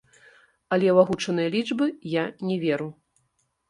Але 0.77 0.87
ў 0.95 1.03
агучаныя 1.03 1.53
лічбы 1.59 1.85
я 2.19 2.23
не 2.49 2.63
веру. 2.69 2.95